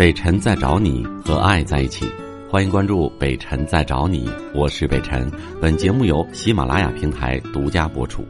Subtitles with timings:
[0.00, 2.06] 北辰在找你和爱在一起，
[2.50, 5.30] 欢迎关注北辰在找你，我是北辰。
[5.60, 8.22] 本节目由喜马拉雅平台独家播出。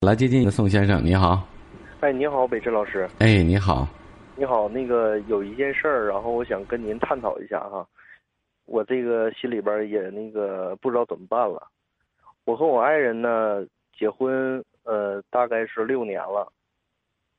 [0.00, 1.46] 来接近宋先生，你好。
[2.00, 3.08] 哎，你好，北辰老师。
[3.20, 3.86] 哎，你好。
[4.34, 7.86] 你好，那个有一件事儿，然后我想跟您探讨一下哈。
[8.66, 11.64] 我这个心里边也那个不知道怎么办了。
[12.44, 13.64] 我和我爱人呢
[13.96, 16.52] 结婚呃大概是六年了，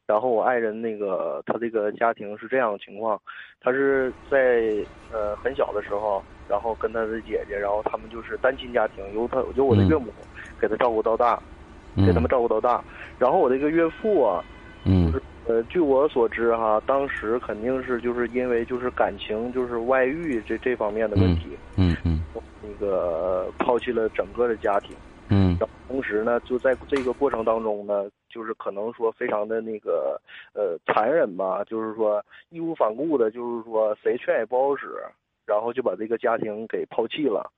[0.09, 3.21] 然后我爱人那个他这个家庭是这样的情况，
[3.61, 10.11] 他是在呃很小的时候，然后跟他的姐姐，然后他们就是单亲家庭，由他由我的岳母
[10.59, 11.39] 给他照顾到大，
[11.95, 12.83] 给他们照顾到大。
[13.19, 14.43] 然后我这个岳父啊，
[14.83, 15.13] 嗯。
[15.45, 22.23] 呃，据我所知哈，当时肯定是就是因为就是感情就是外遇这这方面的问题，嗯嗯，
[22.61, 24.95] 那个抛弃了整个的家庭，
[25.29, 30.19] 嗯，然后同时呢，就在这个过程当中呢，就是可能说非常的那个
[30.53, 34.87] 呃残忍吧，就是说义无反顾的，就是说谁劝也不好使，
[35.45, 37.51] 然后就把这个家庭给抛弃了，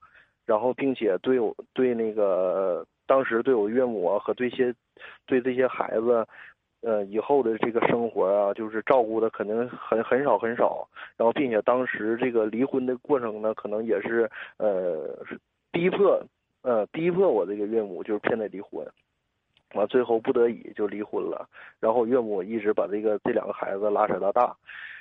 [0.45, 4.73] 然后并且对我对那个当时对我岳母和对些
[5.25, 6.25] 对这些孩子。
[6.83, 15.16] 呃，以后的这个生活啊，就是照顾的可能很很少很少，然后并且当时这个离婚的过程呢，可能也是呃
[15.72, 16.19] 逼迫，
[16.63, 18.83] 呃逼迫我这个岳母就是骗他离婚，
[19.73, 21.47] 完最后不得已就离婚了，
[21.80, 24.55] 然后岳母一直把这个这两个孩子拉扯到大。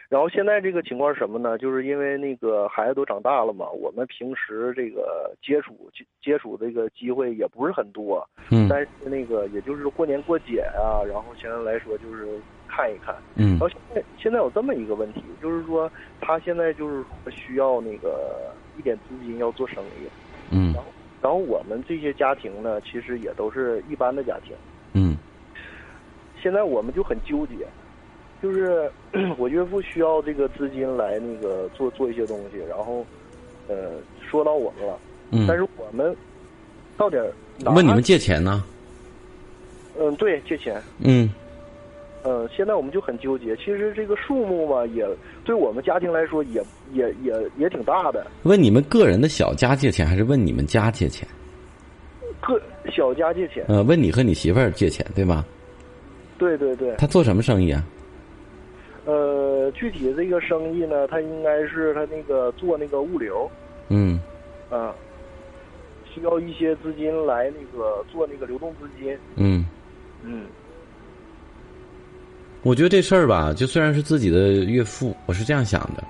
[0.09, 1.57] 然后现在这个情况是什么呢？
[1.57, 12.27] 就是因为那个孩子都长大了嘛，我们平时这个接触接接触这个机会也不是很多，嗯，但是那个也就是过年过节啊，然后相对来说就是
[12.67, 15.89] 看一看，嗯，然后现在现在有这么一个问题，就是说
[16.21, 20.09] 他现在就是需要那个一点资金要做生意，
[20.51, 20.91] 嗯，然后
[21.23, 24.55] 然后我们这些家庭呢，其实也都是一般的家庭，
[24.95, 25.17] 嗯，
[26.43, 27.67] 现在我们就很纠结。
[28.43, 28.91] 就是
[29.37, 33.05] 我岳父需要这个资金来那个做做一些东西，然后，
[33.69, 33.91] 呃，
[34.31, 34.99] 说到我们了，
[35.31, 36.17] 嗯，但是我们
[36.97, 37.19] 到底
[37.67, 38.65] 问你们借钱呢？
[39.99, 40.83] 嗯，对，借钱。
[41.01, 41.29] 嗯，
[42.23, 43.55] 呃，现在我们就很纠结。
[43.57, 45.07] 其实这个数目嘛，也
[45.45, 48.27] 对我们家庭来说，也也也也挺大的。
[48.45, 51.27] 问你们个人的小家借钱，还是问你们家借钱？
[52.41, 53.65] 个小家借钱。
[53.69, 55.45] 呃，问你和你媳妇儿借钱，对吧？
[56.39, 56.95] 对对对。
[56.97, 57.85] 他做什么生意啊？
[59.07, 63.51] 呃，具体这个生意呢，他应该是他那个做那个物流，
[63.89, 64.21] 嗯，
[64.69, 64.95] 啊，
[66.05, 69.65] 需要一些资金来那个做那个流动资金，嗯，
[70.23, 70.45] 嗯，
[72.63, 76.05] 我觉得这事儿吧，就虽然是自己的岳父，我是这样想的，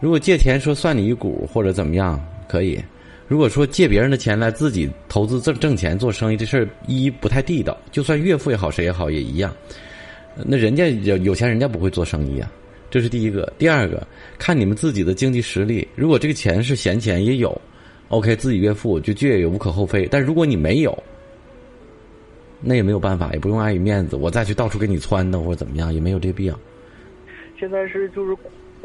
[0.00, 2.78] 如果借钱说算你一股或者怎么样可以，
[3.26, 9.54] 如果说借别人的钱来自己投资挣挣钱做生意，这事儿一不太地道，就算岳父也好谁也好也一样。
[10.44, 12.52] 那人家有有钱，人家不会做生意啊，
[12.90, 13.50] 这是第一个。
[13.56, 14.06] 第二个，
[14.38, 15.88] 看你们自己的经济实力。
[15.94, 17.58] 如果这个钱是闲钱，也有
[18.08, 20.06] ，OK，自己岳父就借也无可厚非。
[20.10, 20.96] 但如果你没有，
[22.60, 26.60] 那也没有办法，也不用碍于面子，我再去到处给你撺掇或者怎么样，也没有这必要。
[27.58, 28.36] 现在是就是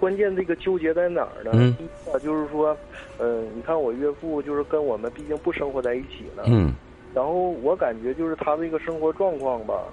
[0.01, 1.51] 关键，这个纠结在哪儿呢？
[1.53, 1.77] 嗯，
[2.19, 2.75] 就是说，
[3.19, 6.43] 嗯，你看我岳父就是跟我们毕竟不生活在一起了。
[6.47, 6.73] 嗯。
[7.13, 9.85] 然后我感觉就是他这个生活状况吧。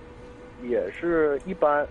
[0.64, 1.86] 也是一般。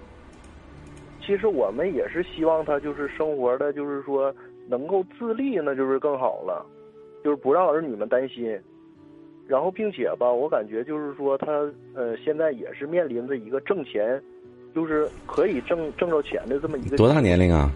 [1.22, 4.34] 其实我们也是希望他就是生活的，就是说
[4.68, 6.66] 能够自立，那就是更好了，
[7.24, 8.60] 就是不让儿女们担心。
[9.48, 14.22] 然后，并且吧，我感觉就是说他呃，现在也是面临着一个挣钱，
[14.76, 16.98] 就是可以挣挣着钱的这么一个。
[16.98, 17.72] 多大年龄啊？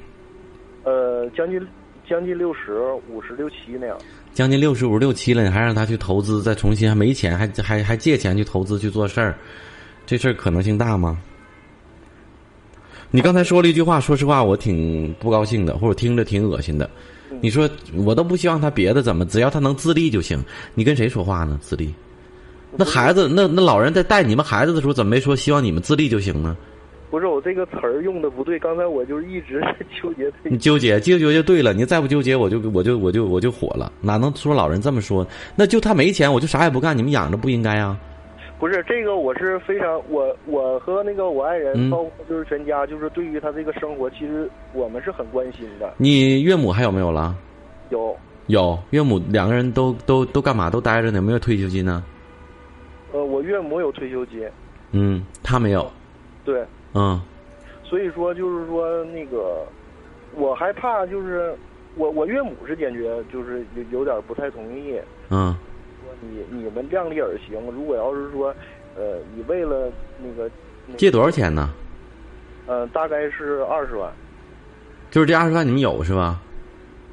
[0.84, 1.60] 呃，将近
[2.08, 3.98] 将近六十五十六七那样。
[4.34, 9.36] 将近六十五六七了，你还让他去投资，再重新还没钱，还还还借钱去投资去做事儿。
[10.06, 11.18] 这事儿可能性大吗？
[13.12, 16.90] 你刚才说了一句话，说实话，我挺不高兴的，或者听着挺恶心的。
[17.42, 20.42] 你说我都不希望他别的怎么，只要他能自立就行。
[20.74, 21.60] 你跟谁说话呢？
[21.62, 21.94] 自立？
[22.78, 26.56] 那孩子，那那老人在带你们孩子的时候，怎么没说希望你们自立就行呢？
[27.12, 30.32] 不是我这个词儿用的不对，刚才我就一直在纠结。
[30.44, 31.74] 你纠结，纠结就对了。
[31.74, 33.92] 你再不纠结，我就我就我就我就火了。
[34.00, 35.28] 哪能说老人这么说？
[35.56, 38.00] 那就他没钱，我就啥也不干，你们养着不应该啊？
[38.58, 45.94] 不是这个，我是非常我我和那个我爱人，包括就是全家，就是对于他这个生活，其实我们是很关心的。
[45.98, 47.36] 你岳母还有没有了？
[47.90, 48.16] 有
[48.48, 50.70] 有，岳母两个人都都都干嘛？
[50.70, 51.18] 都待着呢？
[51.18, 52.02] 有没有退休金呢？
[53.12, 54.48] 呃，我岳母有退休金。
[54.92, 55.92] 嗯，他没有。
[56.46, 56.64] 对。
[56.94, 57.20] 嗯。
[57.84, 59.66] 所以说，就是说那个，
[60.34, 61.56] 我害怕，就是
[61.96, 65.00] 我我岳母是坚决，就是有有点不太同意。
[65.30, 65.56] 嗯。
[66.22, 67.60] 你你们量力而行。
[67.72, 68.54] 如果要是说，
[68.96, 69.92] 呃，你为了
[70.22, 70.50] 那个
[70.98, 71.70] 借多少钱呢？
[72.68, 74.12] 呃，大概是二十万。
[75.10, 76.40] 就是这二十万你们有是吧？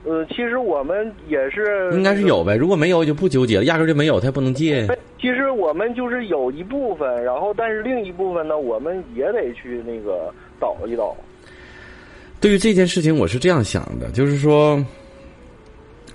[0.09, 4.87] 呃，其实我们也是应该是有呗，如果没有就不纠结了，压根就没有，他也不能借。
[5.21, 11.15] 其实我们就是有一部分，然后但是另一部分呢，我们也得去那个倒一倒。
[12.41, 14.83] 对于这件事情，我是这样想的，就是说，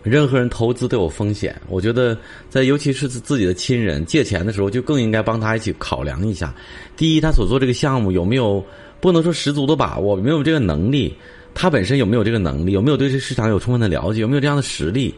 [0.01, 1.55] 任何人投资都有风险。
[1.69, 2.17] 我觉得，
[2.49, 6.51] 在尤其是自己的亲人借钱的时候，就更应该帮他一起考量一下。
[6.97, 8.63] 第一，他所做这个项目有没有
[8.99, 11.15] 不能说十足的把握，有没有这个能力？
[11.53, 12.71] 他本身有没有这个能力？
[12.71, 14.21] 有没有对这市场有充分的了解？
[14.21, 15.13] 有没有这样的实力？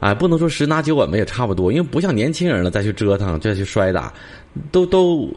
[0.00, 1.72] 哎，不能说十拿九稳吧，也差不多。
[1.72, 4.12] 因为不像年轻人了，再去折腾，再去摔打，
[4.70, 5.30] 都都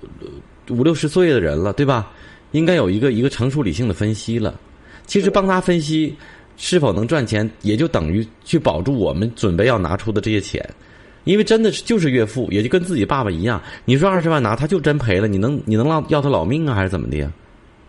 [0.70, 2.12] 五六十岁的人了，对吧？
[2.52, 4.60] 应该有一个一个成熟理性的分析了。
[5.06, 6.14] 其实帮他分析
[6.58, 10.68] 是否能赚钱，也就等于去保住我们准备要拿出的这些钱，
[11.24, 13.62] 因为真的是就是岳父，也就跟自己爸爸一样。
[13.86, 17.32] 你说二十万拿，他就真赔了，你能你能让要他老命啊，还是怎么的呀？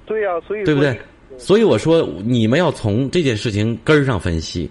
[0.07, 0.97] 对呀，所以对不对？
[1.39, 4.69] 所以我说你们要从这件事情根儿上分析。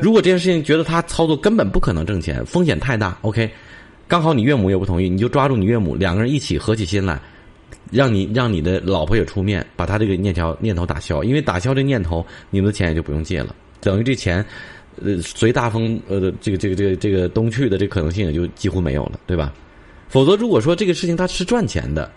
[0.00, 3.50] 如果这件事情觉得他操作根本不可能挣钱，风险太大，OK，
[4.08, 7.20] 刚好你岳母也不同意，你就抓住你岳母，两个人一起合起心来。
[7.92, 14.44] 让你让你的老婆也出面，把他这个念条念头打消，因为打消这念头，你们的钱也就不用借了，等于这钱，
[15.00, 19.52] 呃，随大风呃这个这个这个这个东去的这可能性也就几乎没有了，对吧？
[20.08, 22.10] 否则如果说这个事情他是赚钱的，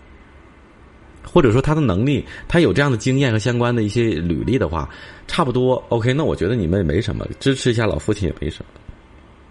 [1.24, 4.88] 或者说他的能力他有这样的经验和相关的一些履历的话，
[5.26, 8.80] 差不多 OK，那我觉得你们也没什么，支持一下老父亲也没什么。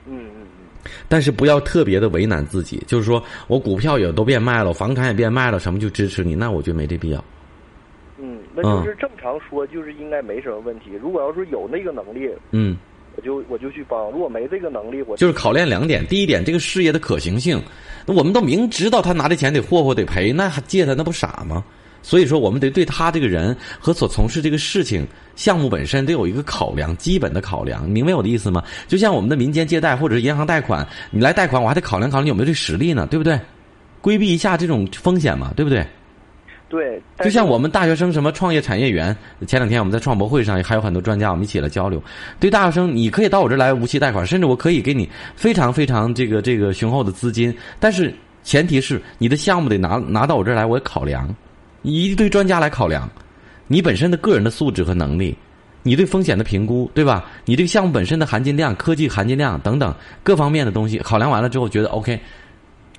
[0.07, 6.35] 嗯嗯嗯但是不要特别的为难自己，就是说我股票也都变卖了，房产也变卖了，什么就支持你？
[6.35, 7.23] 那我觉得没这必要。
[8.17, 10.91] 嗯，那就是正常说，就是应该没什么问题。
[11.01, 12.75] 如果要是有那个能力，嗯，
[13.19, 17.61] 我就我就去帮；如果没这个能力，我就是考验两点：第一点，这个事业的可行性。
[18.05, 21.61] 那我们都明知道他拿这钱得霍霍得赔，那还借他，那不傻吗？
[22.01, 25.05] 所以说，我们得对他这个人和所从事这个事情
[25.35, 28.63] 项目本身得有一个考量，基本的考量，明白我的意思吗？
[28.87, 33.37] 就像我们的民间借贷或者是银行贷款，你来贷款，我还得考量考量你有没有这实力呢，对不对？
[33.99, 35.85] 规避一下这种风险嘛，对不对？
[36.69, 37.01] 对。
[37.21, 39.15] 就像我们大学生什么创业产业园，
[39.47, 42.01] 前两天我们在创博会上还有很多专家，我们一起来交流。
[42.39, 48.13] 对大学生，你可以到我这儿来无息贷款，甚至我可以给你非常非常这个这个雄厚的资金，但是
[48.43, 51.27] 前提是你的项目得拿拿到我这儿来，我考量。
[51.81, 53.09] 一堆专家来考量，
[53.67, 55.33] 你本身的个人的素质和能力，
[55.81, 57.25] 你对风险的评估，对吧？
[57.45, 62.19] 你这个项目本身的含金量、科技含金量等等各方面的东西，考量完了之后，觉得 OK，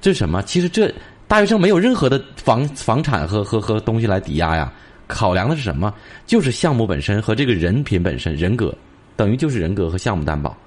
[0.00, 0.42] 这是什么？
[0.44, 0.90] 其实这
[1.30, 4.72] 大学生没有任何的房房产和和和东西来抵押呀。
[5.06, 5.94] 考量的是什么？
[6.26, 8.74] 就是项目本身和这个人品本身，人格
[9.14, 10.58] 等于就是人格和项目担保。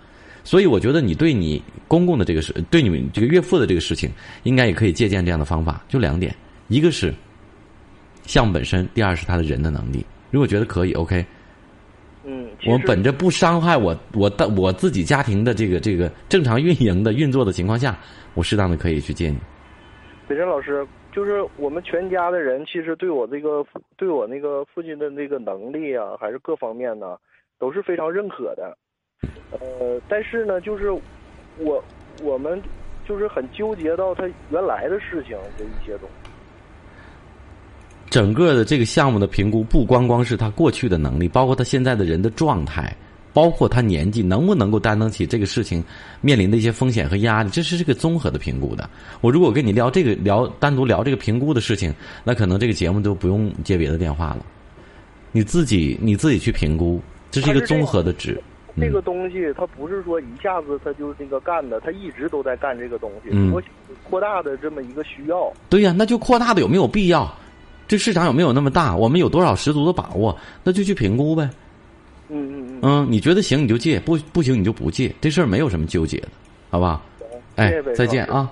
[0.41, 4.09] 所以我觉得你对你公公的这个事，对你们这个岳父的这个事情，
[4.43, 5.83] 应该也可以借鉴这样的方法。
[5.89, 6.33] 就两点，
[6.69, 7.13] 一个是。
[8.25, 10.05] 项目本身，第二是他的人的能力。
[10.31, 11.25] 如果觉得可以，OK。
[12.23, 17.99] 嗯，我本着不伤害我我的我自己家庭的这个这个正常运营的运作的情况下，
[18.33, 19.37] 我适当的可以去借你。
[20.27, 23.65] 北辰老师，就是我们全家的人，其实对我这个
[23.97, 27.17] 对我那个父亲的那个能力啊，还是各方面呢，
[27.59, 28.77] 都是非常认可的。
[29.51, 30.91] 呃，但是呢，就是
[31.57, 31.83] 我
[32.21, 32.61] 我们
[33.07, 36.29] 就是很纠结到他原来的事情的一些东西。
[38.09, 42.95] 整个的这个项目的评估，不光光是他过去的能力，包括他现在的人的状态，
[43.33, 45.83] 包括他年纪能不能够担当起这个事情
[46.21, 48.87] 面临的一些风险和压力，这是这个综合的评估的。
[49.21, 54.45] 我如果跟你聊这个聊单独聊这个评估的事情，那可能这个节目就不用接别的电话了。
[55.31, 58.39] 你自己你自己去评估，这是一个综合的值。
[58.79, 63.29] 这个东西它不是说一下子它就那个干的，它一直都在干这个东西。
[63.31, 63.53] 嗯。
[64.09, 65.51] 扩大的这么一个需要。
[65.69, 67.31] 对呀，那就扩大的有没有必要？
[67.87, 68.95] 这市场有没有那么大？
[68.95, 70.35] 我们有多少十足的把握？
[70.63, 71.49] 那就去评估呗。
[72.29, 72.79] 嗯嗯嗯。
[72.81, 76.29] 嗯，你觉得行你就借，不不行你就不借，这事儿没有什么纠结的，
[76.69, 77.01] 好吧？
[77.55, 78.49] 哎，再见啊！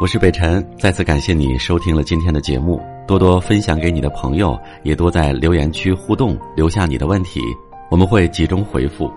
[0.00, 7.40] 我是北辰，再次感谢你收听了今天的节目，多多分享给你的朋友，也多在留言区互动，留下你的问题，
[7.90, 9.10] 我们会集中回复。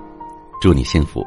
[0.62, 1.26] 祝你幸福。